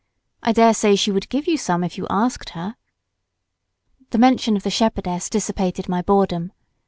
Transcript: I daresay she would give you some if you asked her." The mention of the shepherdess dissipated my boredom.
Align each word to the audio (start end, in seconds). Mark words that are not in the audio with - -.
I 0.41 0.51
daresay 0.51 0.95
she 0.95 1.11
would 1.11 1.29
give 1.29 1.45
you 1.47 1.57
some 1.57 1.83
if 1.83 1.95
you 1.95 2.07
asked 2.09 2.49
her." 2.57 2.75
The 4.09 4.17
mention 4.17 4.57
of 4.57 4.63
the 4.63 4.71
shepherdess 4.71 5.29
dissipated 5.29 5.87
my 5.87 6.01
boredom. 6.01 6.53